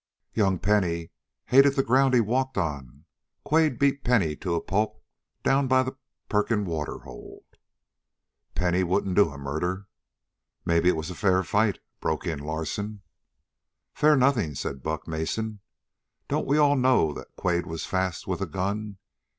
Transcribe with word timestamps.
"Young 0.33 0.57
Penny 0.57 1.11
hated 1.45 1.75
the 1.75 1.83
ground 1.83 2.15
he 2.15 2.21
walked 2.21 2.57
on. 2.57 3.05
Quade 3.43 3.77
beat 3.77 4.03
Penny 4.03 4.35
to 4.37 4.55
a 4.55 4.59
pulp 4.59 4.99
down 5.43 5.67
by 5.67 5.83
the 5.83 5.95
Perkin 6.27 6.65
water 6.65 6.97
hole." 7.01 7.45
"Penny 8.55 8.81
wouldn't 8.83 9.13
do 9.15 9.29
a 9.29 9.37
murder." 9.37 9.85
"Maybe 10.65 10.89
it 10.89 10.95
was 10.95 11.11
a 11.11 11.13
fair 11.13 11.43
fight," 11.43 11.77
broke 11.99 12.25
in 12.25 12.39
Larsen. 12.39 13.03
"Fair 13.93 14.15
nothin'," 14.15 14.55
said 14.55 14.81
Buck 14.81 15.07
Mason. 15.07 15.59
"Don't 16.27 16.47
we 16.47 16.57
all 16.57 16.75
know 16.75 17.13
that 17.13 17.35
Quade 17.35 17.67
was 17.67 17.85
fast 17.85 18.25
with 18.25 18.41
a 18.41 18.47
gun? 18.47 18.97